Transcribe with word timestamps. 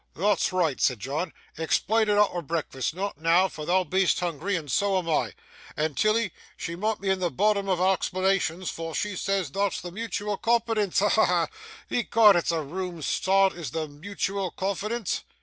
'Thot's 0.15 0.49
reeght!' 0.51 0.81
said 0.81 0.99
John, 0.99 1.31
'explain 1.59 2.09
it 2.09 2.17
arter 2.17 2.41
breakfast, 2.41 2.95
not 2.95 3.21
noo, 3.21 3.47
for 3.47 3.67
thou 3.67 3.83
be'est 3.83 4.19
hoongry, 4.19 4.55
and 4.57 4.71
so 4.71 4.97
am 4.97 5.07
I; 5.07 5.33
and 5.77 5.95
Tilly 5.95 6.33
she 6.57 6.75
mun' 6.75 6.97
be 6.99 7.11
at 7.11 7.19
the 7.19 7.29
bottom 7.29 7.69
o' 7.69 7.73
a' 7.75 7.93
explanations, 7.93 8.71
for 8.71 8.95
she 8.95 9.15
says 9.15 9.49
thot's 9.51 9.79
the 9.79 9.91
mutual 9.91 10.37
confidence. 10.37 10.97
Ha, 11.01 11.09
ha, 11.09 11.25
ha! 11.27 11.47
Ecod, 11.91 12.35
it's 12.35 12.51
a 12.51 12.63
room 12.63 13.03
start, 13.03 13.53
is 13.53 13.69
the 13.69 13.87
mutual 13.87 14.49
confidence! 14.49 15.23